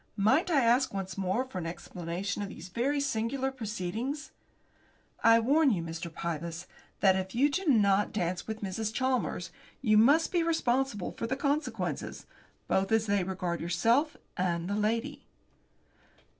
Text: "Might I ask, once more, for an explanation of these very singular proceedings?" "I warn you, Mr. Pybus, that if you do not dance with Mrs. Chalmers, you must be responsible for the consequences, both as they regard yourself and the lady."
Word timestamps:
"Might 0.17 0.49
I 0.49 0.63
ask, 0.63 0.91
once 0.95 1.15
more, 1.15 1.45
for 1.45 1.59
an 1.59 1.67
explanation 1.67 2.41
of 2.41 2.49
these 2.49 2.69
very 2.69 2.99
singular 2.99 3.51
proceedings?" 3.51 4.31
"I 5.23 5.39
warn 5.39 5.69
you, 5.69 5.83
Mr. 5.83 6.11
Pybus, 6.11 6.65
that 7.01 7.15
if 7.15 7.35
you 7.35 7.51
do 7.51 7.67
not 7.67 8.11
dance 8.11 8.47
with 8.47 8.63
Mrs. 8.63 8.91
Chalmers, 8.91 9.51
you 9.79 9.99
must 9.99 10.31
be 10.31 10.41
responsible 10.41 11.11
for 11.11 11.27
the 11.27 11.35
consequences, 11.37 12.25
both 12.67 12.91
as 12.91 13.05
they 13.05 13.23
regard 13.23 13.61
yourself 13.61 14.17
and 14.35 14.67
the 14.67 14.75
lady." 14.75 15.27